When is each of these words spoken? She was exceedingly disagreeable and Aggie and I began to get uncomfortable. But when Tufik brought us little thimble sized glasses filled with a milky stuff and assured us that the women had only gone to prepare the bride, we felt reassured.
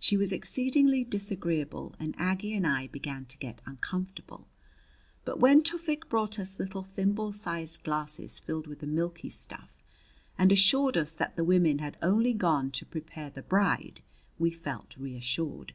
She 0.00 0.16
was 0.16 0.32
exceedingly 0.32 1.04
disagreeable 1.04 1.94
and 2.00 2.14
Aggie 2.18 2.54
and 2.54 2.66
I 2.66 2.86
began 2.86 3.26
to 3.26 3.36
get 3.36 3.60
uncomfortable. 3.66 4.48
But 5.26 5.40
when 5.40 5.62
Tufik 5.62 6.08
brought 6.08 6.38
us 6.38 6.58
little 6.58 6.82
thimble 6.82 7.32
sized 7.32 7.84
glasses 7.84 8.38
filled 8.38 8.66
with 8.66 8.82
a 8.82 8.86
milky 8.86 9.28
stuff 9.28 9.84
and 10.38 10.50
assured 10.52 10.96
us 10.96 11.14
that 11.16 11.36
the 11.36 11.44
women 11.44 11.80
had 11.80 11.98
only 12.00 12.32
gone 12.32 12.70
to 12.70 12.86
prepare 12.86 13.28
the 13.28 13.42
bride, 13.42 14.00
we 14.38 14.50
felt 14.52 14.96
reassured. 14.96 15.74